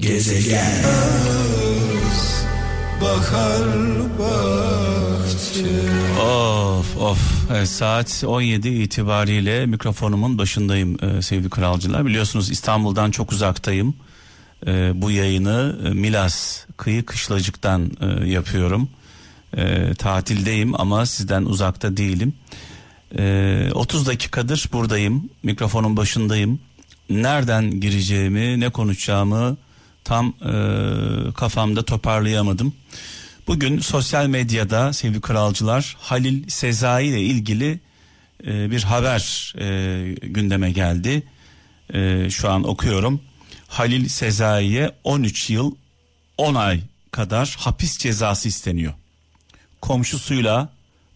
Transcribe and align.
Gezegen 0.00 0.82
Bahar 3.00 3.68
bahçe 4.18 5.70
Of 6.22 6.96
of 6.96 7.18
Evet, 7.50 7.68
saat 7.68 8.24
17 8.26 8.68
itibariyle 8.68 9.66
mikrofonumun 9.66 10.38
başındayım 10.38 11.04
e, 11.04 11.22
sevgili 11.22 11.50
kralcılar. 11.50 12.06
Biliyorsunuz 12.06 12.50
İstanbul'dan 12.50 13.10
çok 13.10 13.32
uzaktayım. 13.32 13.94
E, 14.66 14.92
bu 14.94 15.10
yayını 15.10 15.76
e, 15.86 15.88
Milas 15.88 16.64
kıyı 16.76 17.06
kışlacıktan 17.06 17.90
e, 18.00 18.28
yapıyorum. 18.28 18.88
E, 19.56 19.94
tatildeyim 19.94 20.80
ama 20.80 21.06
sizden 21.06 21.42
uzakta 21.42 21.96
değilim. 21.96 22.34
E, 23.18 23.70
30 23.74 24.06
dakikadır 24.06 24.68
buradayım. 24.72 25.30
Mikrofonun 25.42 25.96
başındayım. 25.96 26.60
Nereden 27.10 27.80
gireceğimi, 27.80 28.60
ne 28.60 28.70
konuşacağımı 28.70 29.56
tam 30.04 30.28
e, 30.28 30.52
kafamda 31.32 31.82
toparlayamadım. 31.82 32.74
Bugün 33.46 33.78
sosyal 33.78 34.26
medyada 34.26 34.92
sevgili 34.92 35.20
kralcılar 35.20 35.96
Halil 36.00 36.48
Sezai 36.48 37.06
ile 37.06 37.20
ilgili 37.20 37.80
e, 38.46 38.70
bir 38.70 38.82
haber 38.82 39.54
e, 39.58 40.14
gündeme 40.22 40.70
geldi. 40.70 41.22
E, 41.94 42.30
şu 42.30 42.50
an 42.50 42.68
okuyorum. 42.68 43.20
Halil 43.68 44.08
Sezai'ye 44.08 44.92
13 45.04 45.50
yıl 45.50 45.74
10 46.38 46.54
ay 46.54 46.80
kadar 47.10 47.56
hapis 47.58 47.98
cezası 47.98 48.48
isteniyor. 48.48 48.92
Komşusuyla 49.80 50.68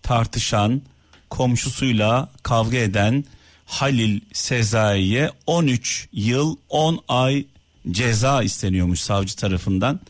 tartışan, 0.03 0.83
komşusuyla 1.30 2.28
kavga 2.42 2.77
eden 2.77 3.25
Halil 3.66 4.20
Sezai'ye 4.33 5.30
13 5.47 6.09
yıl 6.12 6.56
10 6.69 7.01
ay 7.09 7.45
ceza 7.91 8.43
isteniyormuş 8.43 9.01
savcı 9.01 9.37
tarafından. 9.37 10.01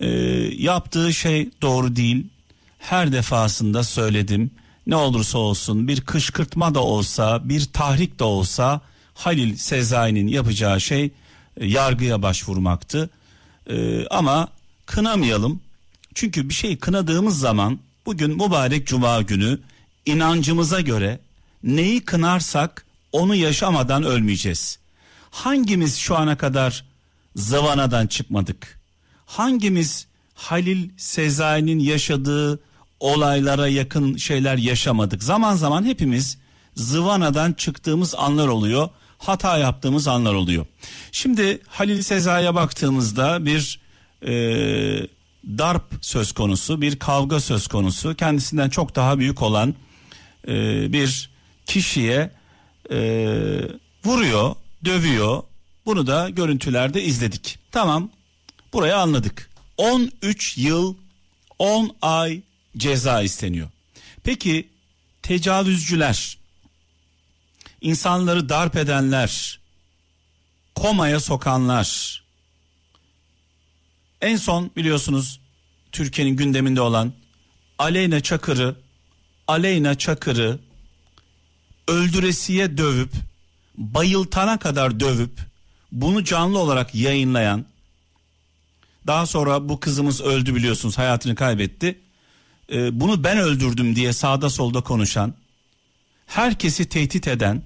Ee, 0.00 0.08
yaptığı 0.58 1.14
şey 1.14 1.50
doğru 1.62 1.96
değil. 1.96 2.26
Her 2.78 3.12
defasında 3.12 3.84
söyledim. 3.84 4.50
Ne 4.86 4.96
olursa 4.96 5.38
olsun 5.38 5.88
bir 5.88 6.00
kışkırtma 6.00 6.74
da 6.74 6.80
olsa, 6.80 7.48
bir 7.48 7.64
tahrik 7.64 8.18
de 8.18 8.24
olsa 8.24 8.80
Halil 9.14 9.56
Sezai'nin 9.56 10.28
yapacağı 10.28 10.80
şey 10.80 11.04
e, 11.04 11.66
yargıya 11.66 12.22
başvurmaktı. 12.22 13.10
Ee, 13.70 14.06
ama 14.06 14.48
kınamayalım. 14.86 15.60
Çünkü 16.14 16.48
bir 16.48 16.54
şey 16.54 16.78
kınadığımız 16.78 17.38
zaman 17.38 17.78
bugün 18.06 18.30
mübarek 18.30 18.86
cuma 18.86 19.22
günü 19.22 19.58
inancımıza 20.06 20.80
göre 20.80 21.20
neyi 21.62 22.04
kınarsak 22.04 22.86
onu 23.12 23.34
yaşamadan 23.34 24.04
ölmeyeceğiz. 24.04 24.78
Hangimiz 25.30 25.96
şu 25.96 26.16
ana 26.16 26.36
kadar 26.36 26.84
zıvanadan 27.36 28.06
çıkmadık? 28.06 28.80
Hangimiz 29.26 30.06
Halil 30.34 30.90
Sezai'nin 30.96 31.78
yaşadığı 31.78 32.60
olaylara 33.00 33.68
yakın 33.68 34.16
şeyler 34.16 34.56
yaşamadık? 34.56 35.22
Zaman 35.22 35.56
zaman 35.56 35.84
hepimiz 35.84 36.38
zıvanadan 36.74 37.52
çıktığımız 37.52 38.14
anlar 38.14 38.48
oluyor. 38.48 38.88
Hata 39.18 39.58
yaptığımız 39.58 40.08
anlar 40.08 40.34
oluyor. 40.34 40.66
Şimdi 41.12 41.60
Halil 41.66 42.02
Sezai'ye 42.02 42.54
baktığımızda 42.54 43.46
bir 43.46 43.80
e, 44.22 44.32
darp 45.58 45.84
söz 46.00 46.32
konusu, 46.32 46.80
bir 46.80 46.98
kavga 46.98 47.40
söz 47.40 47.68
konusu. 47.68 48.14
Kendisinden 48.14 48.68
çok 48.70 48.96
daha 48.96 49.18
büyük 49.18 49.42
olan 49.42 49.74
e, 50.48 50.52
bir 50.92 51.30
kişiye 51.66 52.30
e, 52.90 52.98
vuruyor, 54.04 54.54
dövüyor. 54.84 55.42
Bunu 55.90 56.06
da 56.06 56.30
görüntülerde 56.30 57.02
izledik. 57.02 57.58
Tamam 57.70 58.10
burayı 58.72 58.96
anladık. 58.96 59.50
13 59.76 60.58
yıl 60.58 60.94
10 61.58 61.96
ay 62.02 62.40
ceza 62.76 63.22
isteniyor. 63.22 63.68
Peki 64.24 64.68
tecavüzcüler, 65.22 66.38
insanları 67.80 68.48
darp 68.48 68.76
edenler, 68.76 69.60
komaya 70.74 71.20
sokanlar, 71.20 72.22
en 74.20 74.36
son 74.36 74.70
biliyorsunuz 74.76 75.40
Türkiye'nin 75.92 76.36
gündeminde 76.36 76.80
olan 76.80 77.12
Aleyna 77.78 78.20
Çakır'ı, 78.20 78.76
Aleyna 79.48 79.98
Çakır'ı 79.98 80.58
öldüresiye 81.88 82.78
dövüp, 82.78 83.12
bayıltana 83.76 84.58
kadar 84.58 85.00
dövüp, 85.00 85.49
bunu 85.92 86.24
canlı 86.24 86.58
olarak 86.58 86.94
yayınlayan, 86.94 87.66
daha 89.06 89.26
sonra 89.26 89.68
bu 89.68 89.80
kızımız 89.80 90.20
öldü 90.20 90.54
biliyorsunuz 90.54 90.98
hayatını 90.98 91.34
kaybetti. 91.34 92.00
Ee, 92.72 93.00
bunu 93.00 93.24
ben 93.24 93.38
öldürdüm 93.38 93.96
diye 93.96 94.12
sağda 94.12 94.50
solda 94.50 94.80
konuşan, 94.80 95.34
herkesi 96.26 96.88
tehdit 96.88 97.28
eden, 97.28 97.62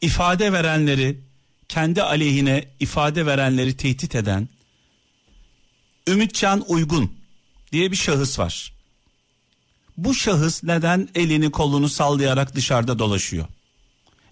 ifade 0.00 0.52
verenleri, 0.52 1.20
kendi 1.68 2.02
aleyhine 2.02 2.68
ifade 2.80 3.26
verenleri 3.26 3.76
tehdit 3.76 4.14
eden, 4.14 4.48
Ümitcan 6.08 6.64
Uygun 6.68 7.12
diye 7.72 7.90
bir 7.90 7.96
şahıs 7.96 8.38
var. 8.38 8.72
Bu 9.96 10.14
şahıs 10.14 10.64
neden 10.64 11.08
elini 11.14 11.50
kolunu 11.50 11.88
sallayarak 11.88 12.54
dışarıda 12.54 12.98
dolaşıyor? 12.98 13.46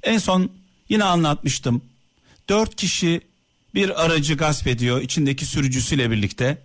En 0.03 0.19
son 0.19 0.51
yine 0.89 1.05
anlatmıştım. 1.05 1.83
Dört 2.51 2.77
kişi 2.77 3.21
bir 3.75 4.05
aracı 4.05 4.37
gasp 4.37 4.67
ediyor 4.67 5.01
içindeki 5.01 5.47
sürücüsüyle 5.47 6.11
birlikte. 6.11 6.63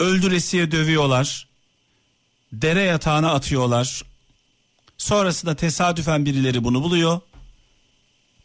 Öldüresiye 0.00 0.70
dövüyorlar. 0.70 1.48
Dere 2.52 2.82
yatağına 2.82 3.32
atıyorlar. 3.32 4.02
Sonrasında 4.98 5.56
tesadüfen 5.56 6.26
birileri 6.26 6.64
bunu 6.64 6.82
buluyor. 6.82 7.20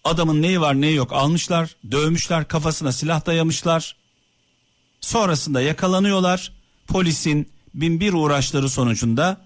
Adamın 0.04 0.42
neyi 0.42 0.62
var 0.62 0.82
neyi 0.82 0.96
yok 0.96 1.14
almışlar, 1.14 1.76
dövmüşler, 1.92 2.48
kafasına 2.48 2.92
silah 2.92 3.26
dayamışlar. 3.26 3.96
Sonrasında 5.02 5.62
yakalanıyorlar. 5.62 6.54
Polisin 6.88 7.50
bin 7.74 8.00
bir 8.00 8.14
uğraşları 8.14 8.70
sonucunda 8.70 9.46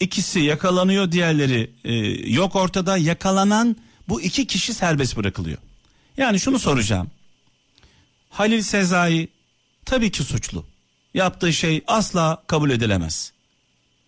ikisi 0.00 0.40
yakalanıyor, 0.40 1.12
diğerleri 1.12 1.70
e, 1.84 1.94
yok 2.32 2.56
ortada. 2.56 2.96
Yakalanan 2.96 3.76
bu 4.08 4.22
iki 4.22 4.46
kişi 4.46 4.74
serbest 4.74 5.16
bırakılıyor. 5.16 5.58
Yani 6.20 6.40
şunu 6.40 6.58
soracağım. 6.58 7.10
Halil 8.30 8.62
Sezai 8.62 9.28
tabii 9.84 10.10
ki 10.10 10.22
suçlu. 10.22 10.66
Yaptığı 11.14 11.52
şey 11.52 11.84
asla 11.86 12.42
kabul 12.46 12.70
edilemez. 12.70 13.32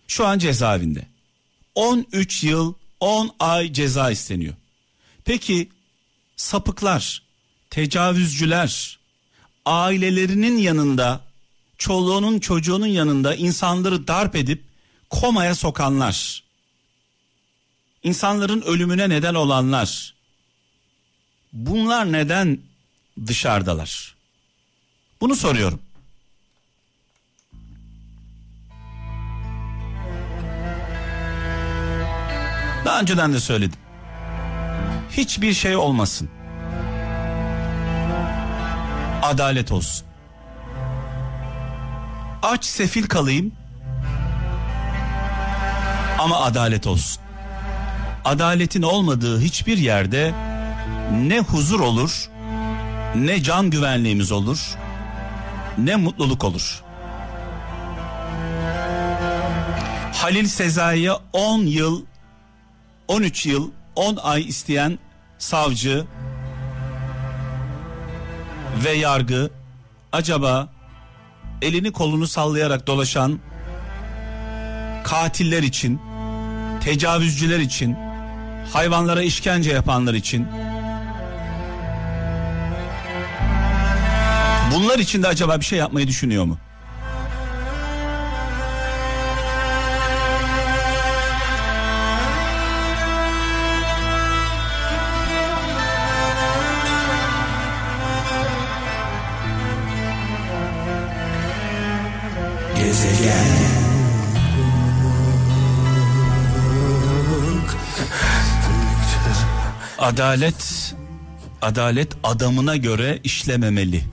Şu 0.07 0.27
an 0.27 0.39
cezaevinde. 0.39 1.07
13 1.75 2.43
yıl 2.43 2.73
10 2.99 3.35
ay 3.39 3.73
ceza 3.73 4.11
isteniyor. 4.11 4.53
Peki 5.25 5.69
sapıklar, 6.35 7.23
tecavüzcüler, 7.69 8.99
ailelerinin 9.65 10.57
yanında, 10.57 11.21
çoluğunun 11.77 12.39
çocuğunun 12.39 12.87
yanında 12.87 13.35
insanları 13.35 14.07
darp 14.07 14.35
edip 14.35 14.63
komaya 15.09 15.55
sokanlar, 15.55 16.43
insanların 18.03 18.61
ölümüne 18.61 19.09
neden 19.09 19.33
olanlar, 19.33 20.12
bunlar 21.53 22.11
neden 22.11 22.59
dışarıdalar? 23.27 24.15
Bunu 25.21 25.35
soruyorum. 25.35 25.79
Daha 32.85 32.99
önceden 33.01 33.33
de 33.33 33.39
söyledim. 33.39 33.79
Hiçbir 35.11 35.53
şey 35.53 35.75
olmasın. 35.75 36.29
Adalet 39.21 39.71
olsun. 39.71 40.05
Aç 42.41 42.65
sefil 42.65 43.07
kalayım. 43.07 43.51
Ama 46.19 46.39
adalet 46.41 46.87
olsun. 46.87 47.23
Adaletin 48.25 48.81
olmadığı 48.81 49.39
hiçbir 49.39 49.77
yerde 49.77 50.33
ne 51.11 51.39
huzur 51.39 51.79
olur, 51.79 52.29
ne 53.15 53.43
can 53.43 53.69
güvenliğimiz 53.69 54.31
olur, 54.31 54.75
ne 55.77 55.95
mutluluk 55.95 56.43
olur. 56.43 56.83
Halil 60.13 60.45
Sezai'ye 60.45 61.11
10 61.33 61.59
yıl, 61.59 62.05
13 63.07 63.45
yıl, 63.45 63.71
10 63.95 64.15
ay 64.15 64.47
isteyen 64.47 64.99
savcı 65.37 66.05
ve 68.83 68.91
yargı 68.91 69.49
acaba 70.11 70.69
elini 71.61 71.91
kolunu 71.91 72.27
sallayarak 72.27 72.87
dolaşan 72.87 73.39
katiller 75.03 75.63
için, 75.63 76.01
tecavüzcüler 76.81 77.59
için, 77.59 77.97
hayvanlara 78.73 79.21
işkence 79.23 79.71
yapanlar 79.71 80.13
için 80.13 80.47
Bunlar 84.73 84.99
için 84.99 85.23
de 85.23 85.27
acaba 85.27 85.59
bir 85.59 85.65
şey 85.65 85.79
yapmayı 85.79 86.07
düşünüyor 86.07 86.45
mu? 86.45 86.57
Gezegen 102.77 103.73
Adalet 109.99 110.93
adalet 111.61 112.07
adamına 112.23 112.75
göre 112.75 113.19
işlememeli. 113.23 114.03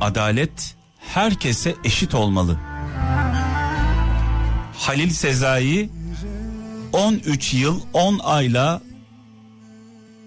Adalet 0.00 0.74
herkese 0.98 1.74
eşit 1.84 2.14
olmalı. 2.14 2.58
Halil 4.78 5.10
Sezai 5.10 5.90
13 6.92 7.54
yıl 7.54 7.80
10 7.92 8.18
ayla 8.18 8.82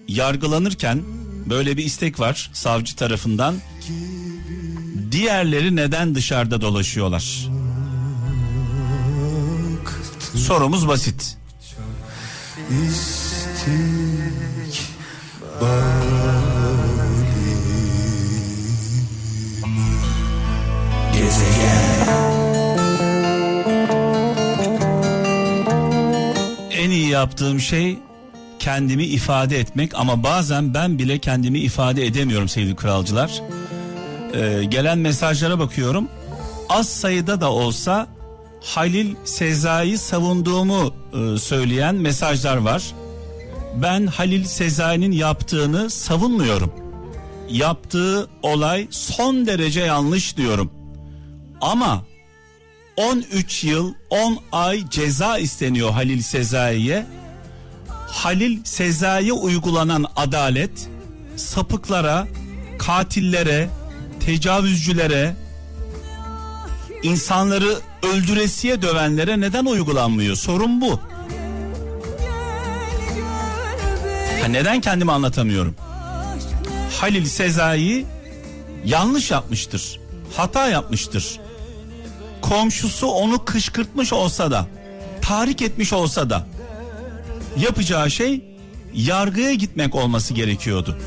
yargılanırken 0.08 1.02
böyle 1.50 1.76
bir 1.76 1.84
istek 1.84 2.20
var 2.20 2.50
savcı 2.52 2.96
tarafından. 2.96 3.54
Diğerleri 5.10 5.76
neden 5.76 6.14
dışarıda 6.14 6.60
dolaşıyorlar? 6.60 7.48
Sorumuz 10.34 10.88
basit. 10.88 11.36
En 12.70 12.90
yaptığım 27.14 27.60
şey 27.60 27.98
kendimi 28.58 29.04
ifade 29.04 29.58
etmek 29.58 29.94
ama 29.94 30.22
bazen 30.22 30.74
ben 30.74 30.98
bile 30.98 31.18
kendimi 31.18 31.58
ifade 31.58 32.06
edemiyorum 32.06 32.48
sevgili 32.48 32.76
kralcılar. 32.76 33.42
Ee, 34.34 34.64
gelen 34.64 34.98
mesajlara 34.98 35.58
bakıyorum. 35.58 36.08
Az 36.68 36.88
sayıda 36.88 37.40
da 37.40 37.52
olsa 37.52 38.06
Halil 38.62 39.14
Sezai'yi 39.24 39.98
savunduğumu 39.98 40.94
e, 41.12 41.38
söyleyen 41.38 41.94
mesajlar 41.94 42.56
var. 42.56 42.82
Ben 43.82 44.06
Halil 44.06 44.44
Sezai'nin 44.44 45.12
yaptığını 45.12 45.90
savunmuyorum. 45.90 46.72
Yaptığı 47.50 48.28
olay 48.42 48.86
son 48.90 49.46
derece 49.46 49.80
yanlış 49.80 50.36
diyorum. 50.36 50.70
Ama 51.60 52.02
13 52.96 53.64
yıl 53.64 53.94
10 54.10 54.38
ay 54.52 54.88
ceza 54.90 55.38
isteniyor 55.38 55.90
Halil 55.90 56.22
Sezai'ye. 56.22 57.06
Halil 57.88 58.64
Sezai'ye 58.64 59.32
uygulanan 59.32 60.06
adalet 60.16 60.88
sapıklara, 61.36 62.26
katillere, 62.78 63.68
tecavüzcülere, 64.20 65.36
insanları 67.02 67.78
öldüresiye 68.02 68.82
dövenlere 68.82 69.40
neden 69.40 69.64
uygulanmıyor? 69.64 70.36
Sorun 70.36 70.80
bu. 70.80 71.00
Ha 74.42 74.48
neden 74.50 74.80
kendimi 74.80 75.12
anlatamıyorum? 75.12 75.74
Halil 77.00 77.24
Sezai 77.24 78.06
yanlış 78.84 79.30
yapmıştır. 79.30 80.00
Hata 80.36 80.68
yapmıştır. 80.68 81.40
Komşusu 82.48 83.06
onu 83.06 83.44
kışkırtmış 83.44 84.12
olsa 84.12 84.50
da, 84.50 84.66
tahrik 85.22 85.62
etmiş 85.62 85.92
olsa 85.92 86.30
da 86.30 86.46
yapacağı 87.58 88.10
şey 88.10 88.44
yargıya 88.94 89.54
gitmek 89.54 89.94
olması 89.94 90.34
gerekiyordu. 90.34 90.98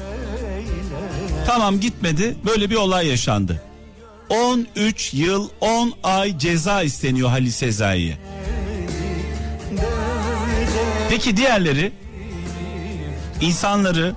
Tamam 1.48 1.80
gitmedi. 1.80 2.36
Böyle 2.46 2.70
bir 2.70 2.76
olay 2.76 3.08
yaşandı. 3.08 3.62
13 4.30 5.14
yıl 5.14 5.50
10 5.62 5.94
ay 6.04 6.38
ceza 6.38 6.84
isteniyor 6.84 7.30
Halil 7.30 7.52
Sezai'ye. 7.52 8.18
Peki 11.10 11.38
diğerleri 11.38 11.92
insanları 13.42 14.16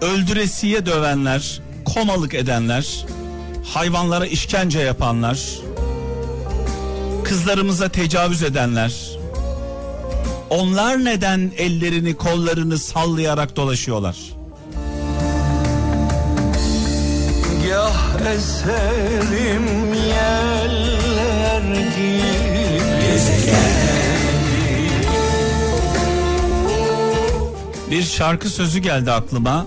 öldüresiye 0.00 0.86
dövenler, 0.86 1.60
komalık 1.84 2.34
edenler, 2.34 3.06
hayvanlara 3.74 4.26
işkence 4.26 4.80
yapanlar, 4.80 5.62
kızlarımıza 7.32 7.88
tecavüz 7.88 8.42
edenler, 8.42 8.92
onlar 10.50 11.04
neden 11.04 11.52
ellerini 11.58 12.16
kollarını 12.16 12.78
sallayarak 12.78 13.56
dolaşıyorlar? 13.56 14.16
Gah 17.68 18.20
eserim 18.34 19.94
yeller 19.94 21.62
Bir 27.90 28.02
şarkı 28.02 28.48
sözü 28.48 28.78
geldi 28.78 29.12
aklıma. 29.12 29.66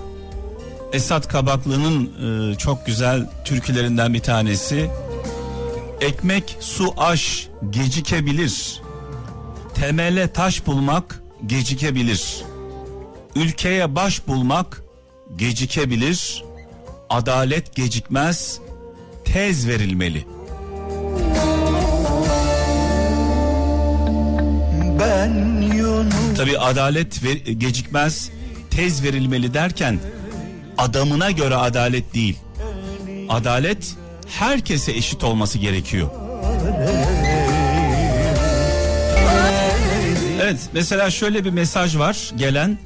Esat 0.92 1.28
Kabaklı'nın 1.28 2.10
e, 2.52 2.54
çok 2.58 2.86
güzel 2.86 3.30
türkülerinden 3.44 4.14
bir 4.14 4.20
tanesi. 4.20 4.90
Ekmek, 6.00 6.56
su, 6.60 6.94
aş 6.96 7.48
gecikebilir. 7.70 8.82
Temele 9.74 10.32
taş 10.32 10.66
bulmak 10.66 11.22
gecikebilir. 11.46 12.44
Ülkeye 13.34 13.94
baş 13.94 14.28
bulmak 14.28 14.82
gecikebilir. 15.36 16.44
Adalet 17.10 17.76
gecikmez, 17.76 18.60
tez 19.24 19.68
verilmeli. 19.68 20.26
Ben 25.00 25.56
Tabi 26.36 26.58
adalet 26.58 27.24
ver, 27.24 27.36
gecikmez, 27.36 28.30
tez 28.70 29.02
verilmeli 29.04 29.54
derken 29.54 29.98
adamına 30.78 31.30
göre 31.30 31.54
adalet 31.56 32.14
değil. 32.14 32.38
Adalet 33.28 33.96
herkese 34.28 34.92
eşit 34.92 35.24
olması 35.24 35.58
gerekiyor. 35.58 36.10
Evet 40.42 40.60
mesela 40.72 41.10
şöyle 41.10 41.44
bir 41.44 41.50
mesaj 41.50 41.96
var 41.96 42.32
gelen. 42.36 42.78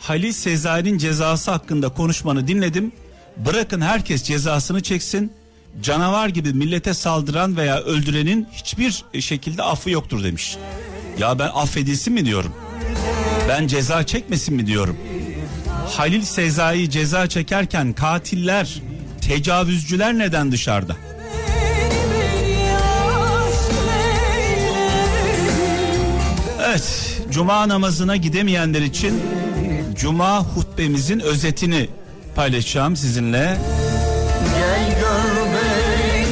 Halil 0.00 0.32
Sezai'nin 0.32 0.98
cezası 0.98 1.50
hakkında 1.50 1.88
konuşmanı 1.88 2.48
dinledim. 2.48 2.92
Bırakın 3.36 3.80
herkes 3.80 4.22
cezasını 4.22 4.82
çeksin. 4.82 5.32
Canavar 5.82 6.28
gibi 6.28 6.52
millete 6.52 6.94
saldıran 6.94 7.56
veya 7.56 7.80
öldürenin 7.80 8.46
hiçbir 8.52 9.04
şekilde 9.20 9.62
affı 9.62 9.90
yoktur 9.90 10.24
demiş. 10.24 10.56
Ya 11.18 11.38
ben 11.38 11.50
affedilsin 11.54 12.14
mi 12.14 12.24
diyorum. 12.24 12.52
Ben 13.48 13.66
ceza 13.66 14.06
çekmesin 14.06 14.54
mi 14.54 14.66
diyorum. 14.66 14.96
Halil 15.96 16.22
Sezai 16.22 16.90
ceza 16.90 17.28
çekerken 17.28 17.92
katiller, 17.92 18.82
tecavüzcüler 19.28 20.18
neden 20.18 20.52
dışarıda? 20.52 20.96
Evet, 26.66 27.20
cuma 27.30 27.68
namazına 27.68 28.16
gidemeyenler 28.16 28.82
için 28.82 29.22
cuma 29.94 30.40
hutbemizin 30.44 31.20
özetini 31.20 31.88
paylaşacağım 32.34 32.96
sizinle. 32.96 33.58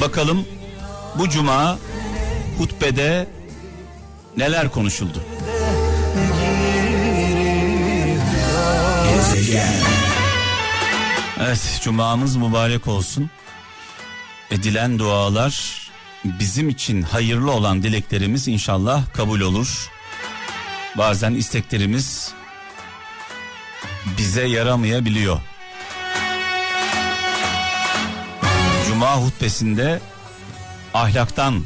Bakalım 0.01 0.45
bu 1.19 1.29
cuma 1.29 1.79
hutbede 2.59 3.27
neler 4.37 4.69
konuşuldu? 4.71 5.23
Evet 11.45 11.81
cumamız 11.85 12.37
mübarek 12.37 12.89
olsun. 12.89 13.31
Edilen 14.51 14.99
dualar 14.99 15.83
bizim 16.25 16.69
için 16.69 17.03
hayırlı 17.03 17.53
olan 17.53 17.83
dileklerimiz 17.83 18.49
inşallah 18.49 19.13
kabul 19.13 19.41
olur. 19.41 19.91
Bazen 20.99 21.35
isteklerimiz 21.35 22.33
bize 24.19 24.47
yaramayabiliyor. 24.47 25.41
Cuma 28.89 29.17
hutbesinde 29.17 30.01
ahlaktan 30.95 31.65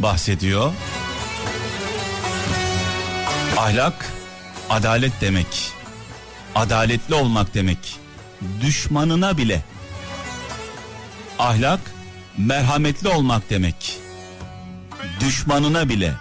bahsediyor. 0.00 0.72
Ahlak 3.56 4.12
adalet 4.70 5.12
demek. 5.20 5.72
Adaletli 6.54 7.14
olmak 7.14 7.54
demek. 7.54 8.05
Düşmanına 8.60 9.38
bile 9.38 9.62
Ahlak 11.38 11.80
merhametli 12.38 13.08
olmak 13.08 13.50
demek. 13.50 13.98
Düşmanına 15.20 15.88
bile. 15.88 16.14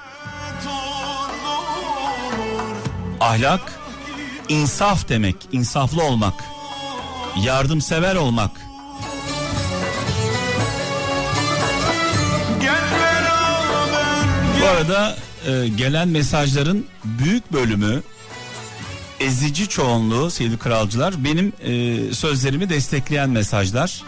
Ahlak 3.20 3.80
insaf 4.50 5.10
demek, 5.10 5.36
insaflı 5.52 6.04
olmak. 6.04 6.34
Yardımsever 7.44 8.16
olmak. 8.16 8.52
Bu 14.62 14.66
arada 14.66 15.18
e, 15.48 15.68
gelen 15.68 16.08
mesajların 16.08 16.86
büyük 17.04 17.54
bölümü 17.54 18.02
ezici 19.20 19.68
çoğunluğu 19.68 20.32
sevgili 20.32 20.58
kralcılar 20.58 21.24
benim 21.24 21.54
e, 21.64 22.14
sözlerimi 22.14 22.70
destekleyen 22.70 23.30
mesajlar. 23.30 24.04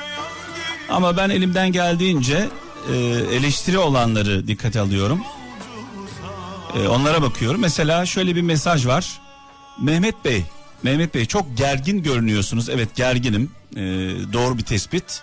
Ama 0.89 1.17
ben 1.17 1.29
elimden 1.29 1.71
geldiğince 1.71 2.49
e, 2.91 2.95
eleştiri 3.35 3.77
olanları 3.77 4.47
dikkate 4.47 4.79
alıyorum. 4.79 5.21
E, 6.75 6.87
onlara 6.87 7.21
bakıyorum. 7.21 7.61
Mesela 7.61 8.05
şöyle 8.05 8.35
bir 8.35 8.41
mesaj 8.41 8.87
var. 8.87 9.19
Mehmet 9.81 10.25
Bey, 10.25 10.43
Mehmet 10.83 11.15
Bey 11.15 11.25
çok 11.25 11.57
gergin 11.57 12.03
görünüyorsunuz. 12.03 12.69
Evet 12.69 12.95
gerginim. 12.95 13.51
E, 13.75 13.81
doğru 14.33 14.57
bir 14.57 14.63
tespit. 14.63 15.21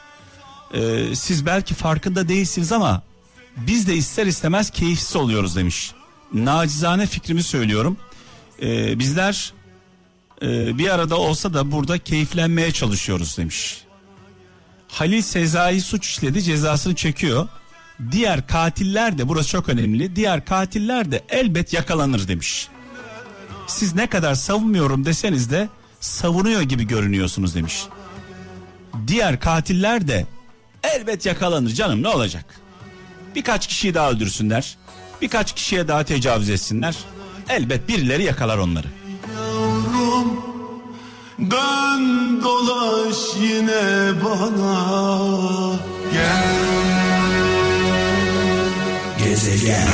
E, 0.74 1.14
siz 1.14 1.46
belki 1.46 1.74
farkında 1.74 2.28
değilsiniz 2.28 2.72
ama 2.72 3.02
biz 3.56 3.88
de 3.88 3.94
ister 3.94 4.26
istemez 4.26 4.70
keyifsiz 4.70 5.16
oluyoruz 5.16 5.56
demiş. 5.56 5.92
Nacizane 6.32 7.06
fikrimi 7.06 7.42
söylüyorum. 7.42 7.96
E, 8.62 8.98
bizler 8.98 9.52
e, 10.42 10.78
bir 10.78 10.94
arada 10.94 11.16
olsa 11.18 11.54
da 11.54 11.72
burada 11.72 11.98
keyiflenmeye 11.98 12.72
çalışıyoruz 12.72 13.38
demiş. 13.38 13.84
Halil 14.88 15.22
Sezai 15.22 15.80
suç 15.80 16.06
işledi 16.06 16.42
cezasını 16.42 16.94
çekiyor. 16.94 17.48
Diğer 18.10 18.46
katiller 18.46 19.18
de 19.18 19.28
burası 19.28 19.48
çok 19.48 19.68
önemli. 19.68 20.16
Diğer 20.16 20.44
katiller 20.44 21.12
de 21.12 21.24
elbet 21.28 21.72
yakalanır 21.72 22.28
demiş. 22.28 22.68
Siz 23.66 23.94
ne 23.94 24.06
kadar 24.06 24.34
savunmuyorum 24.34 25.04
deseniz 25.04 25.50
de 25.50 25.68
savunuyor 26.00 26.62
gibi 26.62 26.86
görünüyorsunuz 26.86 27.54
demiş. 27.54 27.84
Diğer 29.06 29.40
katiller 29.40 30.08
de 30.08 30.26
elbet 30.82 31.26
yakalanır 31.26 31.70
canım 31.70 32.02
ne 32.02 32.08
olacak? 32.08 32.44
Birkaç 33.34 33.66
kişiyi 33.66 33.94
daha 33.94 34.10
öldürsünler. 34.10 34.76
Birkaç 35.22 35.54
kişiye 35.54 35.88
daha 35.88 36.04
tecavüz 36.04 36.50
etsinler. 36.50 36.96
Elbet 37.48 37.88
birileri 37.88 38.24
yakalar 38.24 38.58
onları. 38.58 38.86
Dön 41.38 42.42
dolaş 42.42 43.16
yine 43.40 44.12
bana 44.24 45.76
gel 46.12 46.54
Gezegen 49.18 49.88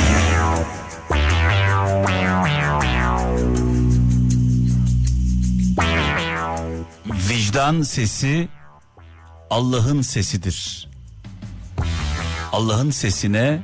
Vicdan 7.29 7.81
sesi 7.81 8.49
Allah'ın 9.49 10.01
sesidir. 10.01 10.89
Allah'ın 12.51 12.91
sesine, 12.91 13.63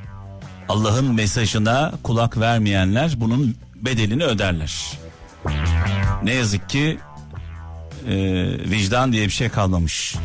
Allah'ın 0.68 1.14
mesajına 1.14 1.92
kulak 2.02 2.38
vermeyenler 2.38 3.12
bunun 3.16 3.56
bedelini 3.76 4.24
öderler. 4.24 4.98
Ne 6.22 6.34
yazık 6.34 6.68
ki 6.68 6.98
e, 8.08 8.70
vicdan 8.70 9.12
diye 9.12 9.26
bir 9.26 9.32
şey 9.32 9.48
kalmamış. 9.48 10.16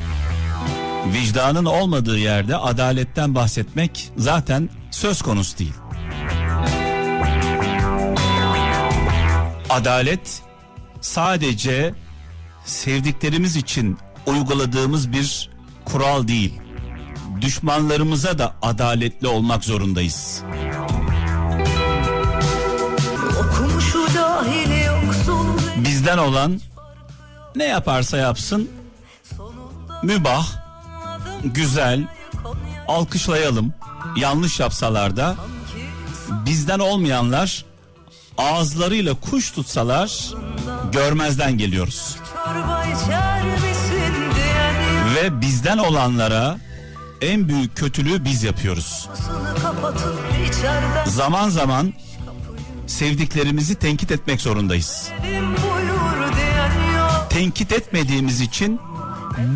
Vicdanın 1.14 1.66
olmadığı 1.66 2.18
yerde 2.18 2.58
adaletten 2.58 3.36
bahsetmek 3.36 4.12
zaten 4.18 4.70
söz 4.92 5.22
konusu 5.22 5.58
değil. 5.58 5.74
Adalet 9.70 10.42
sadece 11.02 11.94
sevdiklerimiz 12.66 13.56
için 13.56 13.98
uyguladığımız 14.26 15.12
bir 15.12 15.50
kural 15.86 16.28
değil. 16.28 16.54
Düşmanlarımıza 17.42 18.38
da 18.40 18.56
adaletli 18.62 19.28
olmak 19.28 19.64
zorundayız. 19.64 20.44
Bizden 25.78 26.18
olan 26.18 26.60
ne 27.56 27.64
yaparsa 27.64 28.18
yapsın 28.18 28.70
mübah, 30.04 30.48
güzel, 31.44 32.08
alkışlayalım. 32.88 33.74
Yanlış 34.16 34.60
yapsalar 34.60 35.18
da 35.18 35.36
bizden 36.30 36.80
olmayanlar 36.80 37.66
ağızlarıyla 38.38 39.14
kuş 39.14 39.52
tutsalar 39.52 40.34
görmezden 40.92 41.58
geliyoruz. 41.58 42.16
Ve 45.16 45.42
bizden 45.42 45.78
olanlara 45.78 46.58
en 47.22 47.50
büyük 47.50 47.78
kötülüğü 47.78 48.26
biz 48.26 48.44
yapıyoruz. 48.44 49.10
Zaman 51.06 51.50
zaman 51.50 51.94
sevdiklerimizi 52.88 53.76
tenkit 53.76 54.12
etmek 54.12 54.42
zorundayız. 54.42 55.10
Tenkit 57.34 57.72
etmediğimiz 57.72 58.42
için 58.42 58.80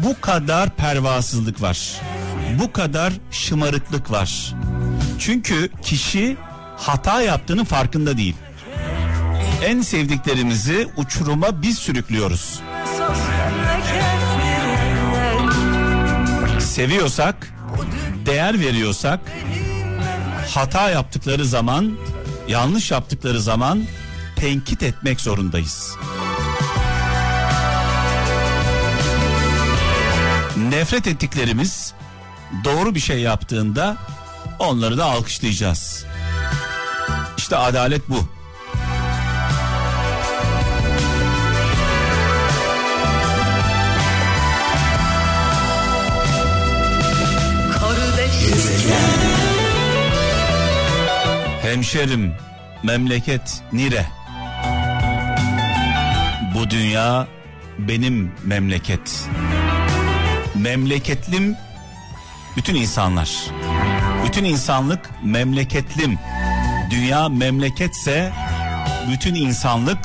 bu 0.03 0.22
kadar 0.22 0.69
pervasızlık 0.69 1.62
var. 1.62 2.01
Bu 2.60 2.72
kadar 2.72 3.13
şımarıklık 3.31 4.12
var. 4.12 4.55
Çünkü 5.19 5.69
kişi 5.84 6.38
hata 6.77 7.22
yaptığının 7.22 7.63
farkında 7.63 8.17
değil. 8.17 8.36
En 9.63 9.81
sevdiklerimizi 9.81 10.88
uçuruma 10.98 11.62
biz 11.62 11.77
sürüklüyoruz. 11.77 12.60
Seviyorsak, 16.60 17.53
değer 18.25 18.60
veriyorsak 18.60 19.19
hata 20.55 20.89
yaptıkları 20.89 21.46
zaman, 21.46 21.98
yanlış 22.48 22.91
yaptıkları 22.91 23.41
zaman 23.41 23.84
tenkit 24.36 24.84
etmek 24.84 25.22
zorundayız. 25.22 25.96
Nefret 30.77 31.07
ettiklerimiz 31.07 31.93
doğru 32.63 32.96
bir 32.96 33.00
şey 33.00 33.19
yaptığında 33.19 33.98
onları 34.60 34.98
da 34.98 35.05
alkışlayacağız. 35.05 36.05
İşte 37.38 37.57
adalet 37.57 38.10
bu. 38.10 38.29
Hemşerim, 51.62 52.36
memleket 52.84 53.62
nire? 53.74 54.05
Bu 56.55 56.69
dünya 56.69 57.27
benim 57.79 58.31
memleket. 58.43 59.27
Memleketlim 60.67 61.55
bütün 62.57 62.75
insanlar. 62.75 63.29
Bütün 64.25 64.43
insanlık 64.43 65.09
memleketlim. 65.24 66.19
Dünya 66.91 67.29
memleketse 67.29 68.33
bütün 69.12 69.36
insanlık 69.36 69.97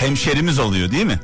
hemşerimiz 0.00 0.58
oluyor 0.58 0.90
değil 0.90 1.04
mi? 1.04 1.20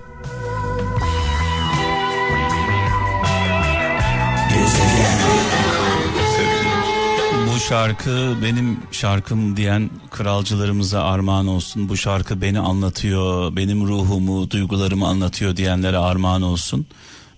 Bu 7.54 7.60
şarkı 7.60 8.36
benim 8.42 8.78
şarkım 8.92 9.56
diyen 9.56 9.90
kralcılarımıza 10.10 11.04
armağan 11.04 11.46
olsun. 11.46 11.88
Bu 11.88 11.96
şarkı 11.96 12.40
beni 12.40 12.60
anlatıyor, 12.60 13.56
benim 13.56 13.86
ruhumu, 13.86 14.50
duygularımı 14.50 15.06
anlatıyor 15.06 15.56
diyenlere 15.56 15.98
armağan 15.98 16.42
olsun. 16.42 16.86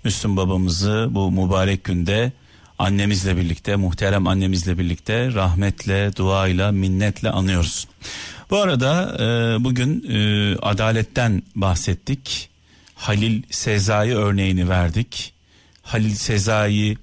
Müslüm 0.07 0.37
babamızı 0.37 1.09
bu 1.11 1.31
mübarek 1.31 1.85
günde 1.85 2.33
annemizle 2.79 3.37
birlikte, 3.37 3.77
muhterem 3.77 4.27
annemizle 4.27 4.79
birlikte 4.79 5.33
rahmetle, 5.35 6.17
duayla, 6.17 6.73
minnetle 6.73 7.31
anıyoruz. 7.31 7.89
Bu 8.51 8.57
arada 8.57 9.17
e, 9.19 9.65
bugün 9.65 10.05
e, 10.09 10.57
adaletten 10.57 11.43
bahsettik. 11.55 12.49
Halil 12.95 13.43
Sezai 13.51 14.15
örneğini 14.15 14.69
verdik. 14.69 15.33
Halil 15.83 16.15
Sezai 16.15 16.99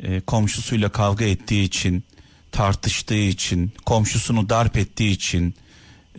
e, 0.00 0.20
komşusuyla 0.20 0.88
kavga 0.88 1.24
ettiği 1.24 1.64
için, 1.64 2.04
tartıştığı 2.52 3.14
için, 3.14 3.72
komşusunu 3.86 4.48
darp 4.48 4.76
ettiği 4.76 5.10
için 5.10 5.54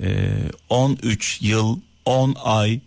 e, 0.02 0.30
13 0.70 1.42
yıl 1.42 1.80
10 2.06 2.36
ay 2.44 2.80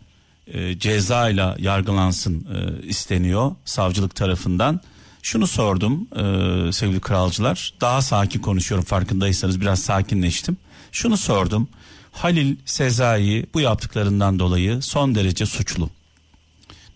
e, 0.53 0.79
cezayla 0.79 1.57
yargılansın 1.59 2.47
e, 2.55 2.87
isteniyor 2.87 3.53
savcılık 3.65 4.15
tarafından. 4.15 4.81
Şunu 5.23 5.47
sordum 5.47 6.09
e, 6.17 6.73
sevgili 6.73 7.01
kralcılar. 7.01 7.75
Daha 7.81 8.03
sakin 8.03 8.41
konuşuyorum 8.41 8.85
farkındaysanız 8.85 9.61
biraz 9.61 9.81
sakinleştim. 9.81 10.57
Şunu 10.93 11.17
sordum. 11.17 11.69
Halil 12.13 12.57
Sezai 12.65 13.47
bu 13.55 13.61
yaptıklarından 13.61 14.39
dolayı 14.39 14.83
son 14.83 15.15
derece 15.15 15.47
suçlu. 15.47 15.91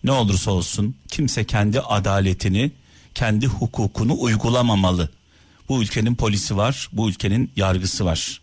Ne 0.03 0.11
olursa 0.11 0.51
olsun 0.51 0.95
kimse 1.07 1.43
kendi 1.43 1.79
adaletini, 1.79 2.71
kendi 3.15 3.47
hukukunu 3.47 4.15
uygulamamalı. 4.19 5.09
Bu 5.69 5.81
ülkenin 5.81 6.15
polisi 6.15 6.57
var, 6.57 6.89
bu 6.93 7.09
ülkenin 7.09 7.51
yargısı 7.55 8.05
var. 8.05 8.41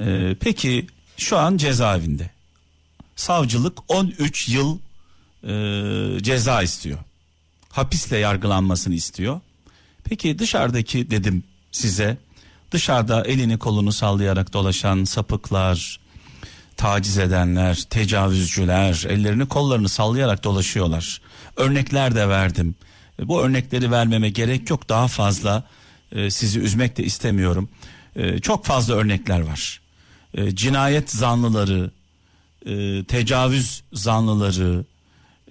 Ee, 0.00 0.36
peki 0.40 0.86
şu 1.16 1.38
an 1.38 1.56
cezaevinde. 1.56 2.30
Savcılık 3.16 3.78
13 3.88 4.48
yıl 4.48 4.78
e, 5.42 6.22
ceza 6.22 6.62
istiyor. 6.62 6.98
Hapisle 7.70 8.18
yargılanmasını 8.18 8.94
istiyor. 8.94 9.40
Peki 10.04 10.38
dışarıdaki 10.38 11.10
dedim 11.10 11.44
size 11.72 12.16
dışarıda 12.70 13.24
elini 13.24 13.58
kolunu 13.58 13.92
sallayarak 13.92 14.52
dolaşan 14.52 15.04
sapıklar, 15.04 16.00
taciz 16.76 17.18
edenler, 17.18 17.82
tecavüzcüler 17.90 19.04
ellerini 19.08 19.46
kollarını 19.46 19.88
sallayarak 19.88 20.44
dolaşıyorlar. 20.44 21.20
Örnekler 21.56 22.14
de 22.14 22.28
verdim. 22.28 22.74
E, 23.22 23.28
bu 23.28 23.42
örnekleri 23.42 23.90
vermeme 23.90 24.30
gerek 24.30 24.70
yok 24.70 24.88
daha 24.88 25.08
fazla 25.08 25.64
e, 26.12 26.30
sizi 26.30 26.60
üzmek 26.60 26.96
de 26.96 27.04
istemiyorum. 27.04 27.68
E, 28.16 28.38
çok 28.38 28.64
fazla 28.64 28.94
örnekler 28.94 29.40
var. 29.40 29.80
E, 30.34 30.54
cinayet 30.54 31.10
zanlıları, 31.10 31.90
e, 32.66 33.04
tecavüz 33.04 33.82
zanlıları, 33.92 34.84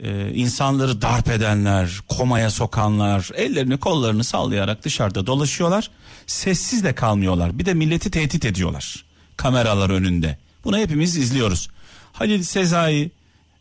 e, 0.04 0.34
insanları 0.34 1.02
darp 1.02 1.30
edenler, 1.30 2.00
komaya 2.08 2.52
sokanlar, 2.52 3.30
ellerini 3.36 3.78
kollarını 3.78 4.24
sallayarak 4.24 4.84
dışarıda 4.84 5.28
dolaşıyorlar. 5.28 5.90
Sessiz 6.28 6.84
de 6.84 6.96
kalmıyorlar. 6.96 7.60
Bir 7.60 7.66
de 7.66 7.74
milleti 7.74 8.12
tehdit 8.12 8.46
ediyorlar. 8.46 9.06
Kameralar 9.38 9.90
önünde. 9.90 10.38
Bunu 10.64 10.78
hepimiz 10.78 11.18
izliyoruz. 11.18 11.70
Halil 12.14 12.44
Sezai 12.44 13.12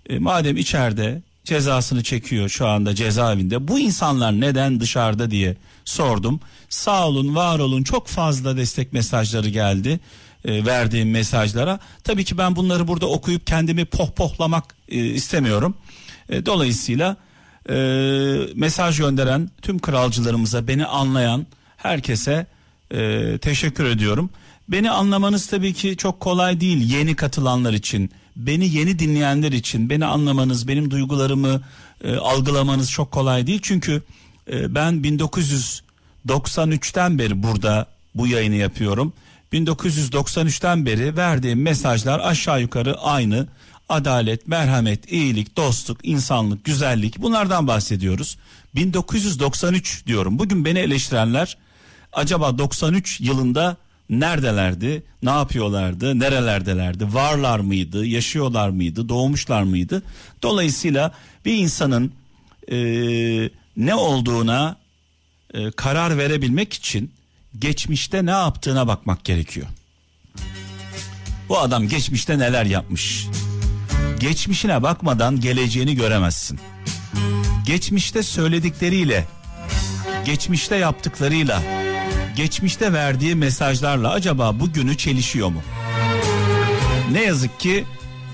e, 0.08 0.18
madem 0.18 0.56
içeride 0.56 1.22
cezasını 1.44 2.02
çekiyor 2.02 2.48
şu 2.48 2.66
anda 2.66 2.94
cezaevinde. 2.94 3.68
Bu 3.68 3.78
insanlar 3.78 4.32
neden 4.32 4.80
dışarıda 4.80 5.30
diye 5.30 5.56
sordum. 5.84 6.40
Sağ 6.68 7.08
olun, 7.08 7.34
var 7.34 7.58
olun. 7.58 7.82
Çok 7.82 8.08
fazla 8.08 8.56
destek 8.56 8.92
mesajları 8.92 9.48
geldi 9.48 10.00
e, 10.44 10.66
verdiğim 10.66 11.10
mesajlara. 11.10 11.78
Tabii 12.04 12.24
ki 12.24 12.38
ben 12.38 12.56
bunları 12.56 12.88
burada 12.88 13.06
okuyup 13.06 13.46
kendimi 13.46 13.84
pohpohlamak 13.84 14.64
e, 14.88 15.04
istemiyorum. 15.04 15.76
E, 16.28 16.46
dolayısıyla 16.46 17.16
mesaj 18.54 18.98
gönderen 18.98 19.50
tüm 19.62 19.78
kralcılarımıza, 19.78 20.68
beni 20.68 20.86
anlayan 20.86 21.46
herkese 21.76 22.46
teşekkür 23.40 23.84
ediyorum. 23.84 24.30
Beni 24.68 24.90
anlamanız 24.90 25.46
tabii 25.46 25.72
ki 25.72 25.96
çok 25.96 26.20
kolay 26.20 26.60
değil 26.60 26.92
yeni 26.92 27.16
katılanlar 27.16 27.72
için. 27.72 28.10
Beni 28.36 28.74
yeni 28.74 28.98
dinleyenler 28.98 29.52
için 29.52 29.90
beni 29.90 30.04
anlamanız, 30.04 30.68
benim 30.68 30.90
duygularımı 30.90 31.60
e, 32.04 32.16
algılamanız 32.16 32.90
çok 32.90 33.12
kolay 33.12 33.46
değil. 33.46 33.60
Çünkü 33.62 34.02
e, 34.52 34.74
ben 34.74 34.94
1993'ten 34.94 37.18
beri 37.18 37.42
burada 37.42 37.86
bu 38.14 38.26
yayını 38.26 38.54
yapıyorum. 38.54 39.12
1993'ten 39.52 40.86
beri 40.86 41.16
verdiğim 41.16 41.62
mesajlar 41.62 42.20
aşağı 42.20 42.60
yukarı 42.60 43.00
aynı. 43.00 43.46
Adalet, 43.88 44.48
merhamet, 44.48 45.12
iyilik, 45.12 45.56
dostluk, 45.56 45.98
insanlık, 46.02 46.64
güzellik 46.64 47.18
bunlardan 47.18 47.66
bahsediyoruz. 47.66 48.38
1993 48.74 50.06
diyorum. 50.06 50.38
Bugün 50.38 50.64
beni 50.64 50.78
eleştirenler 50.78 51.56
acaba 52.12 52.58
93 52.58 53.20
yılında 53.20 53.76
neredelerdi, 54.10 55.02
ne 55.22 55.30
yapıyorlardı, 55.30 56.18
nerelerdelerdi, 56.18 57.14
varlar 57.14 57.60
mıydı, 57.60 58.06
yaşıyorlar 58.06 58.68
mıydı, 58.68 59.08
doğmuşlar 59.08 59.62
mıydı? 59.62 60.02
Dolayısıyla 60.42 61.12
bir 61.44 61.54
insanın 61.54 62.12
e, 62.70 62.76
ne 63.76 63.94
olduğuna 63.94 64.76
e, 65.54 65.70
karar 65.70 66.18
verebilmek 66.18 66.72
için 66.72 67.12
geçmişte 67.58 68.26
ne 68.26 68.30
yaptığına 68.30 68.88
bakmak 68.88 69.24
gerekiyor. 69.24 69.66
Bu 71.48 71.58
adam 71.58 71.88
geçmişte 71.88 72.38
neler 72.38 72.64
yapmış? 72.64 73.26
Geçmişine 74.20 74.82
bakmadan 74.82 75.40
geleceğini 75.40 75.94
göremezsin. 75.94 76.60
Geçmişte 77.66 78.22
söyledikleriyle, 78.22 79.26
geçmişte 80.24 80.76
yaptıklarıyla, 80.76 81.62
geçmişte 82.36 82.92
verdiği 82.92 83.34
mesajlarla 83.34 84.10
acaba 84.10 84.60
bugünü 84.60 84.96
çelişiyor 84.96 85.48
mu? 85.48 85.62
Ne 87.12 87.22
yazık 87.22 87.60
ki 87.60 87.84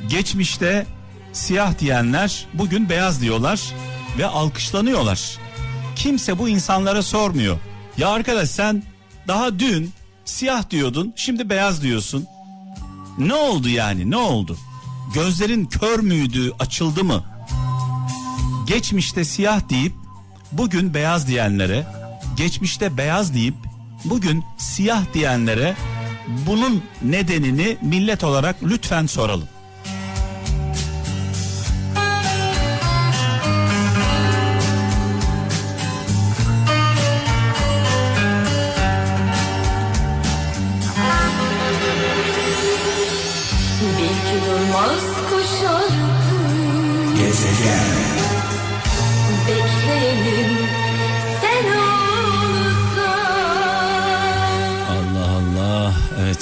geçmişte 0.08 0.86
siyah 1.32 1.78
diyenler 1.78 2.46
bugün 2.54 2.88
beyaz 2.88 3.20
diyorlar 3.20 3.60
ve 4.18 4.26
alkışlanıyorlar. 4.26 5.38
Kimse 5.96 6.38
bu 6.38 6.48
insanlara 6.48 7.02
sormuyor. 7.02 7.58
Ya 7.98 8.08
arkadaş 8.08 8.50
sen 8.50 8.82
daha 9.28 9.58
dün 9.58 9.92
siyah 10.24 10.70
diyordun, 10.70 11.12
şimdi 11.16 11.50
beyaz 11.50 11.82
diyorsun. 11.82 12.26
Ne 13.18 13.34
oldu 13.34 13.68
yani? 13.68 14.10
Ne 14.10 14.16
oldu? 14.16 14.56
Gözlerin 15.14 15.66
kör 15.66 15.98
müydü, 15.98 16.52
açıldı 16.58 17.04
mı? 17.04 17.24
Geçmişte 18.66 19.24
siyah 19.24 19.68
deyip 19.70 19.92
bugün 20.52 20.94
beyaz 20.94 21.28
diyenlere, 21.28 21.86
geçmişte 22.36 22.96
beyaz 22.96 23.34
deyip 23.34 23.54
bugün 24.04 24.44
siyah 24.58 25.14
diyenlere 25.14 25.76
bunun 26.46 26.82
nedenini 27.02 27.76
millet 27.82 28.24
olarak 28.24 28.56
lütfen 28.62 29.06
soralım. 29.06 29.48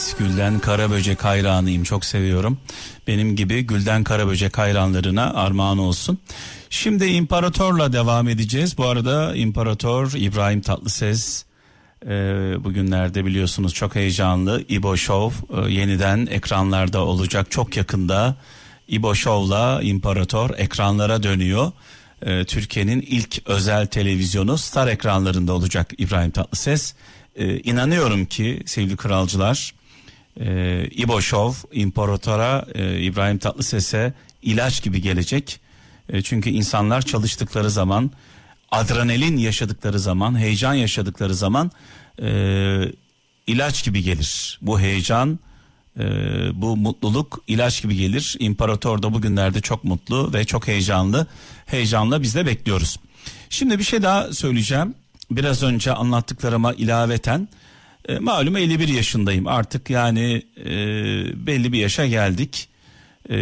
Evet 0.06 0.18
Gülden 0.18 0.58
Karaböcek 0.58 1.24
hayranıyım. 1.24 1.82
Çok 1.82 2.04
seviyorum. 2.04 2.58
Benim 3.06 3.36
gibi 3.36 3.62
Gülden 3.62 4.04
Karaböcek 4.04 4.58
hayranlarına 4.58 5.34
armağan 5.34 5.78
olsun. 5.78 6.18
Şimdi 6.70 7.06
İmparator'la 7.06 7.92
devam 7.92 8.28
edeceğiz. 8.28 8.78
Bu 8.78 8.84
arada 8.84 9.36
İmparator 9.36 10.12
İbrahim 10.16 10.60
Tatlıses 10.60 11.44
e, 12.04 12.08
bugünlerde 12.64 13.24
biliyorsunuz 13.24 13.74
çok 13.74 13.94
heyecanlı. 13.94 14.64
İbo 14.68 14.96
Show 14.96 15.46
e, 15.56 15.72
yeniden 15.72 16.26
ekranlarda 16.30 17.04
olacak. 17.04 17.50
Çok 17.50 17.76
yakında 17.76 18.36
İbo 18.88 19.14
Show'la 19.14 19.82
İmparator 19.82 20.50
ekranlara 20.56 21.22
dönüyor. 21.22 21.72
E, 22.22 22.44
Türkiye'nin 22.44 23.00
ilk 23.00 23.48
özel 23.48 23.86
televizyonu 23.86 24.58
Star 24.58 24.88
ekranlarında 24.88 25.52
olacak 25.52 25.92
İbrahim 25.98 26.30
Tatlıses. 26.30 26.94
E, 27.36 27.58
inanıyorum 27.58 28.24
ki 28.26 28.62
sevgili 28.66 28.96
kralcılar 28.96 29.76
e, 30.40 30.84
İbo 30.90 31.20
Show 31.20 31.78
İmparator'a 31.80 32.66
e, 32.74 33.00
İbrahim 33.00 33.38
Tatlıses'e 33.38 34.14
ilaç 34.42 34.82
gibi 34.82 35.02
gelecek. 35.02 35.60
E, 36.08 36.22
çünkü 36.22 36.50
insanlar 36.50 37.02
çalıştıkları 37.02 37.70
zaman 37.70 38.10
adrenalin 38.70 39.36
yaşadıkları 39.36 39.98
zaman 39.98 40.38
heyecan 40.38 40.74
yaşadıkları 40.74 41.34
zaman 41.34 41.70
e, 42.22 42.28
ilaç 43.46 43.84
gibi 43.84 44.02
gelir. 44.02 44.58
Bu 44.62 44.80
heyecan 44.80 45.38
e, 45.98 46.04
bu 46.54 46.76
mutluluk 46.76 47.40
ilaç 47.46 47.82
gibi 47.82 47.96
gelir. 47.96 48.36
İmparator 48.38 49.02
da 49.02 49.14
bugünlerde 49.14 49.60
çok 49.60 49.84
mutlu 49.84 50.32
ve 50.32 50.44
çok 50.44 50.68
heyecanlı. 50.68 51.26
Heyecanla 51.66 52.22
biz 52.22 52.34
de 52.34 52.46
bekliyoruz. 52.46 52.96
Şimdi 53.50 53.78
bir 53.78 53.84
şey 53.84 54.02
daha 54.02 54.32
söyleyeceğim. 54.32 54.94
Biraz 55.30 55.62
önce 55.62 55.92
anlattıklarıma 55.92 56.72
ilaveten 56.72 57.48
e, 58.08 58.18
malum 58.18 58.56
51 58.56 58.88
yaşındayım 58.88 59.46
artık 59.46 59.90
yani 59.90 60.42
e, 60.60 60.66
belli 61.46 61.72
bir 61.72 61.78
yaşa 61.78 62.06
geldik. 62.06 62.68
E, 63.30 63.36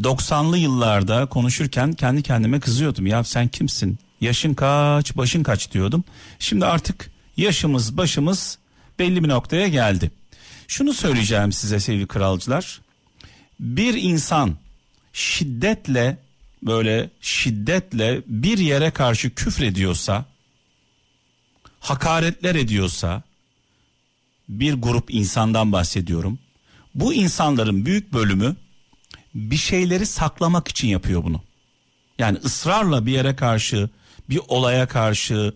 90'lı 0.00 0.58
yıllarda 0.58 1.26
konuşurken 1.26 1.92
kendi 1.92 2.22
kendime 2.22 2.60
kızıyordum. 2.60 3.06
Ya 3.06 3.24
sen 3.24 3.48
kimsin? 3.48 3.98
Yaşın 4.20 4.54
kaç, 4.54 5.16
başın 5.16 5.42
kaç 5.42 5.72
diyordum. 5.72 6.04
Şimdi 6.38 6.66
artık 6.66 7.10
yaşımız, 7.36 7.96
başımız 7.96 8.58
belli 8.98 9.24
bir 9.24 9.28
noktaya 9.28 9.68
geldi. 9.68 10.10
Şunu 10.68 10.94
söyleyeceğim 10.94 11.52
size 11.52 11.80
sevgili 11.80 12.06
kralcılar. 12.06 12.80
Bir 13.60 13.94
insan 13.94 14.56
şiddetle 15.12 16.18
böyle 16.62 17.10
şiddetle 17.20 18.22
bir 18.26 18.58
yere 18.58 18.90
karşı 18.90 19.34
küfrediyorsa 19.34 20.24
hakaretler 21.80 22.54
ediyorsa 22.54 23.22
bir 24.48 24.74
grup 24.74 25.14
insandan 25.14 25.72
bahsediyorum. 25.72 26.38
Bu 26.94 27.14
insanların 27.14 27.86
büyük 27.86 28.12
bölümü 28.12 28.56
bir 29.34 29.56
şeyleri 29.56 30.06
saklamak 30.06 30.68
için 30.68 30.88
yapıyor 30.88 31.24
bunu. 31.24 31.42
Yani 32.18 32.38
ısrarla 32.44 33.06
bir 33.06 33.12
yere 33.12 33.36
karşı, 33.36 33.90
bir 34.30 34.40
olaya 34.48 34.88
karşı 34.88 35.54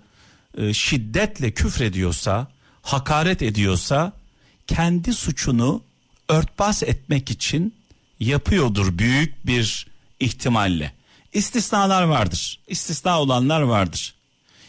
e, 0.59 0.75
şiddetle 0.75 1.51
küfrediyorsa, 1.51 2.49
hakaret 2.83 3.43
ediyorsa 3.43 4.13
kendi 4.67 5.15
suçunu 5.15 5.83
örtbas 6.29 6.83
etmek 6.83 7.31
için 7.31 7.75
yapıyordur 8.21 8.99
büyük 8.99 9.47
bir 9.47 9.87
ihtimalle. 10.21 10.93
İstisnalar 11.33 12.03
vardır. 12.03 12.61
İstisna 12.69 13.21
olanlar 13.21 13.61
vardır. 13.61 14.15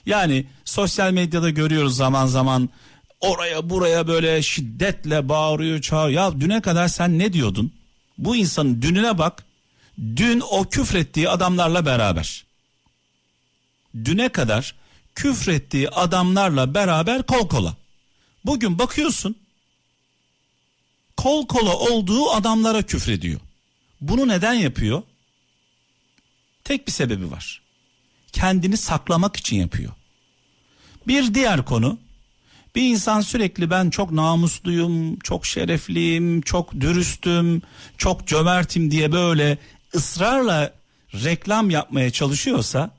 Yani 0.06 0.46
sosyal 0.66 1.12
medyada 1.12 1.50
görüyoruz 1.50 1.96
zaman 1.96 2.26
zaman 2.26 2.70
oraya 3.24 3.70
buraya 3.70 4.08
böyle 4.08 4.42
şiddetle 4.42 5.30
bağırıyor 5.30 5.82
çağırıyor. 5.82 6.22
Ya 6.22 6.42
düne 6.42 6.62
kadar 6.62 6.88
sen 6.88 7.20
ne 7.20 7.34
diyordun? 7.34 7.72
Bu 8.18 8.36
insanın 8.36 8.82
dününe 8.82 9.18
bak. 9.18 9.46
Dün 10.16 10.44
o 10.50 10.70
küfrettiği 10.70 11.30
adamlarla 11.30 11.86
beraber. 11.86 12.46
Düne 14.06 14.30
kadar 14.30 14.76
küfrettiği 15.16 15.90
adamlarla 15.90 16.74
beraber 16.74 17.24
kol 17.24 17.48
kola. 17.48 17.76
Bugün 18.46 18.80
bakıyorsun 18.80 19.36
kol 21.18 21.48
kola 21.48 21.78
olduğu 21.78 22.30
adamlara 22.30 22.82
küfrediyor. 22.82 23.40
Bunu 24.02 24.28
neden 24.28 24.54
yapıyor? 24.54 25.04
Tek 26.64 26.88
bir 26.88 26.92
sebebi 26.92 27.32
var. 27.32 27.62
Kendini 28.32 28.78
saklamak 28.78 29.36
için 29.36 29.58
yapıyor. 29.58 29.92
Bir 31.08 31.34
diğer 31.34 31.66
konu 31.66 32.00
bir 32.76 32.82
insan 32.82 33.22
sürekli 33.22 33.70
ben 33.70 33.90
çok 33.90 34.12
namusluyum, 34.12 35.20
çok 35.20 35.46
şerefliyim, 35.46 36.42
çok 36.42 36.74
dürüstüm, 36.74 37.62
çok 37.98 38.28
cömertim 38.28 38.92
diye 38.92 39.12
böyle 39.12 39.58
ısrarla 39.96 40.74
reklam 41.14 41.70
yapmaya 41.70 42.12
çalışıyorsa 42.12 42.92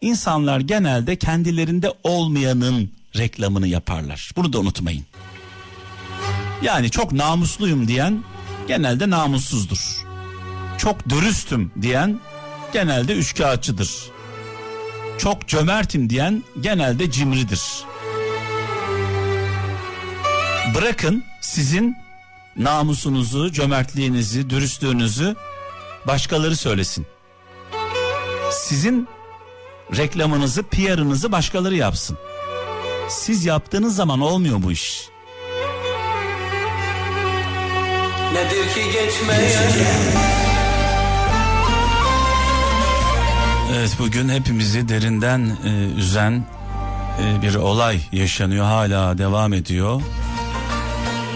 insanlar 0.00 0.60
genelde 0.60 1.16
kendilerinde 1.16 1.92
olmayanın 2.04 2.90
reklamını 3.16 3.68
yaparlar. 3.68 4.30
Bunu 4.36 4.52
da 4.52 4.58
unutmayın. 4.58 5.04
Yani 6.62 6.90
çok 6.90 7.12
namusluyum 7.12 7.88
diyen 7.88 8.24
genelde 8.68 9.10
namussuzdur. 9.10 10.04
Çok 10.78 11.08
dürüstüm 11.08 11.72
diyen 11.82 12.20
genelde 12.72 13.12
üçkağıtçıdır. 13.12 13.90
Çok 15.18 15.48
cömertim 15.48 16.10
diyen 16.10 16.42
genelde 16.60 17.10
cimridir. 17.10 17.62
Bırakın 20.74 21.24
sizin 21.40 21.96
namusunuzu, 22.56 23.52
cömertliğinizi, 23.52 24.50
dürüstlüğünüzü 24.50 25.36
başkaları 26.06 26.56
söylesin. 26.56 27.06
Sizin 28.52 29.08
reklamınızı, 29.96 30.62
PR'ınızı 30.62 31.32
başkaları 31.32 31.74
yapsın. 31.74 32.18
Siz 33.08 33.44
yaptığınız 33.44 33.96
zaman 33.96 34.20
olmuyor 34.20 34.62
bu 34.62 34.72
iş. 34.72 35.08
Nedir 38.32 38.74
ki 38.74 38.84
geçmeyen 38.92 39.62
Evet 43.76 43.96
bugün 43.98 44.28
hepimizi 44.28 44.88
derinden 44.88 45.56
e, 45.64 45.98
üzen 45.98 46.44
e, 47.22 47.42
bir 47.42 47.54
olay 47.54 48.00
yaşanıyor 48.12 48.64
hala 48.64 49.18
devam 49.18 49.52
ediyor. 49.52 50.02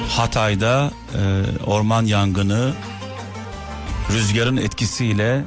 Hatay'da 0.09 0.91
e, 1.15 1.21
orman 1.67 2.05
yangını 2.05 2.73
rüzgarın 4.13 4.57
etkisiyle 4.57 5.45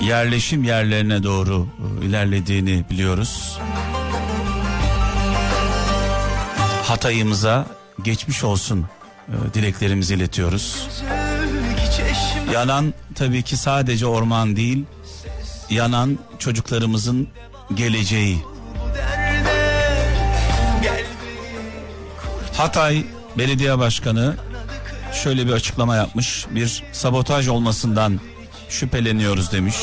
yerleşim 0.00 0.64
yerlerine 0.64 1.22
doğru 1.22 1.66
e, 2.02 2.06
ilerlediğini 2.06 2.84
biliyoruz. 2.90 3.58
Hatay'ımıza 6.84 7.66
geçmiş 8.02 8.44
olsun 8.44 8.86
e, 9.28 9.54
dileklerimizi 9.54 10.14
iletiyoruz. 10.14 10.88
Yanan 12.52 12.94
tabii 13.14 13.42
ki 13.42 13.56
sadece 13.56 14.06
orman 14.06 14.56
değil, 14.56 14.84
yanan 15.70 16.18
çocuklarımızın 16.38 17.28
geleceği. 17.74 18.38
Hatay 22.56 23.04
Belediye 23.38 23.78
Başkanı 23.78 24.36
şöyle 25.12 25.46
bir 25.46 25.52
açıklama 25.52 25.96
yapmış. 25.96 26.46
Bir 26.50 26.82
sabotaj 26.92 27.48
olmasından 27.48 28.20
şüpheleniyoruz 28.68 29.52
demiş. 29.52 29.76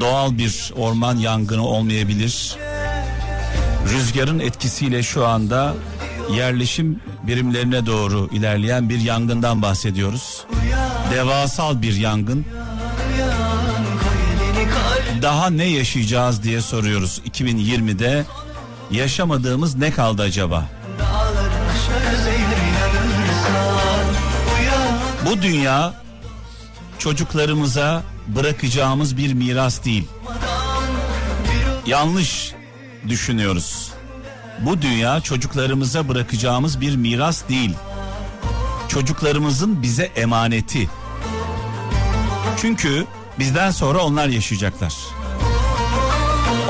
Doğal 0.00 0.38
bir 0.38 0.72
orman 0.76 1.16
yangını 1.16 1.66
olmayabilir. 1.66 2.56
Rüzgarın 3.94 4.38
etkisiyle 4.38 5.02
şu 5.02 5.26
anda 5.26 5.74
yerleşim 6.34 7.00
birimlerine 7.22 7.86
doğru 7.86 8.28
ilerleyen 8.32 8.88
bir 8.88 9.00
yangından 9.00 9.62
bahsediyoruz. 9.62 10.44
Devasal 11.14 11.82
bir 11.82 11.96
yangın. 11.96 12.46
Daha 15.22 15.50
ne 15.50 15.64
yaşayacağız 15.64 16.42
diye 16.42 16.60
soruyoruz 16.60 17.20
2020'de. 17.30 18.24
Yaşamadığımız 18.90 19.74
ne 19.76 19.90
kaldı 19.90 20.22
acaba? 20.22 20.68
Bu 25.32 25.42
dünya 25.42 25.94
çocuklarımıza 26.98 28.02
bırakacağımız 28.28 29.16
bir 29.16 29.34
miras 29.34 29.84
değil. 29.84 30.08
Yanlış 31.86 32.52
düşünüyoruz. 33.08 33.92
Bu 34.60 34.82
dünya 34.82 35.20
çocuklarımıza 35.20 36.08
bırakacağımız 36.08 36.80
bir 36.80 36.96
miras 36.96 37.48
değil. 37.48 37.74
Çocuklarımızın 38.88 39.82
bize 39.82 40.04
emaneti. 40.04 40.90
Çünkü 42.60 43.06
bizden 43.38 43.70
sonra 43.70 43.98
onlar 44.04 44.28
yaşayacaklar. 44.28 44.94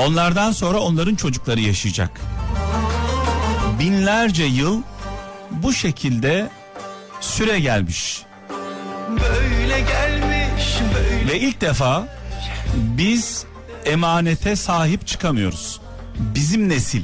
Onlardan 0.01 0.51
sonra 0.51 0.79
onların 0.79 1.15
çocukları 1.15 1.59
yaşayacak. 1.59 2.21
Binlerce 3.79 4.43
yıl 4.43 4.81
bu 5.51 5.73
şekilde 5.73 6.49
süre 7.21 7.59
gelmiş. 7.59 8.23
Ve 11.33 11.39
ilk 11.39 11.61
defa 11.61 12.07
biz 12.75 13.45
emanete 13.85 14.55
sahip 14.55 15.07
çıkamıyoruz. 15.07 15.79
Bizim 16.17 16.69
nesil, 16.69 17.03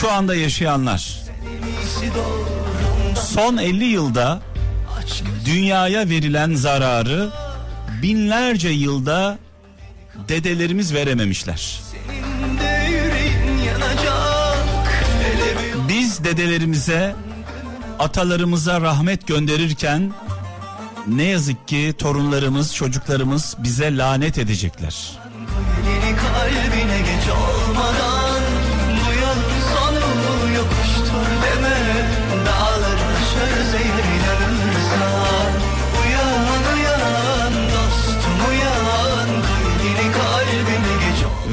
şu 0.00 0.12
anda 0.12 0.34
yaşayanlar. 0.34 1.20
Son 3.16 3.56
50 3.56 3.84
yılda 3.84 4.40
dünyaya 5.44 6.08
verilen 6.08 6.54
zararı 6.54 7.30
binlerce 8.02 8.68
yılda 8.68 9.38
dedelerimiz 10.28 10.94
verememişler. 10.94 11.80
Biz 15.88 16.24
dedelerimize, 16.24 17.14
atalarımıza 17.98 18.80
rahmet 18.80 19.26
gönderirken 19.26 20.12
ne 21.06 21.24
yazık 21.24 21.68
ki 21.68 21.94
torunlarımız, 21.98 22.74
çocuklarımız 22.74 23.56
bize 23.58 23.96
lanet 23.96 24.38
edecekler. 24.38 25.18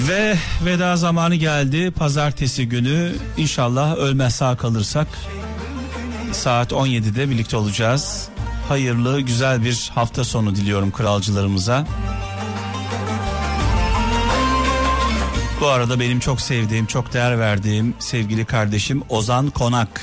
Ve 0.08 0.36
veda 0.66 0.96
zamanı 0.96 1.36
geldi. 1.36 1.92
Pazartesi 1.92 2.70
günü 2.70 3.12
inşallah 3.38 3.96
ölmez 3.98 4.36
sağ 4.36 4.58
kalırsak 4.58 5.08
saat 6.32 6.72
17'de 6.72 7.30
birlikte 7.30 7.58
olacağız. 7.58 8.33
Hayırlı, 8.70 9.22
güzel 9.22 9.64
bir 9.64 9.92
hafta 9.96 10.24
sonu 10.24 10.56
diliyorum 10.56 10.92
kralcılarımıza. 10.92 11.86
Bu 15.62 15.68
arada 15.68 16.00
benim 16.00 16.20
çok 16.20 16.42
sevdiğim, 16.42 16.86
çok 16.86 17.14
değer 17.14 17.40
verdiğim 17.40 17.94
sevgili 18.00 18.46
kardeşim 18.46 19.04
Ozan 19.10 19.50
Konak. 19.50 20.02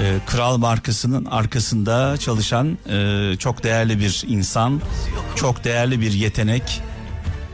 Ee, 0.00 0.18
Kral 0.26 0.56
markasının 0.56 1.24
arkasında 1.24 2.16
çalışan 2.16 2.78
e, 2.88 3.36
çok 3.38 3.64
değerli 3.64 4.00
bir 4.00 4.24
insan, 4.26 4.80
çok 5.36 5.64
değerli 5.64 6.00
bir 6.00 6.12
yetenek. 6.12 6.82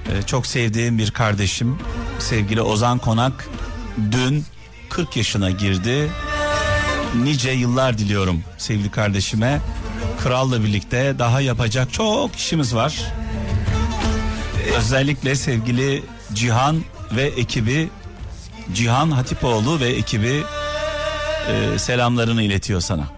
Ee, 0.09 0.23
çok 0.23 0.47
sevdiğim 0.47 0.99
bir 0.99 1.11
kardeşim 1.11 1.79
sevgili 2.19 2.63
Ozan 2.63 2.99
Konak 2.99 3.49
dün 4.13 4.45
40 4.89 5.17
yaşına 5.17 5.51
girdi. 5.51 6.11
Nice 7.23 7.51
yıllar 7.51 7.99
diliyorum 7.99 8.43
sevgili 8.59 8.91
kardeşime. 8.91 9.61
Kralla 10.23 10.65
birlikte 10.65 11.15
daha 11.19 11.41
yapacak 11.41 11.93
çok 11.93 12.37
işimiz 12.37 12.75
var. 12.75 13.13
Özellikle 14.77 15.35
sevgili 15.35 16.03
Cihan 16.33 16.83
ve 17.17 17.23
ekibi 17.23 17.89
Cihan 18.75 19.11
Hatipoğlu 19.11 19.81
ve 19.81 19.89
ekibi 19.89 20.43
e, 21.49 21.79
selamlarını 21.79 22.43
iletiyor 22.43 22.81
sana. 22.81 23.18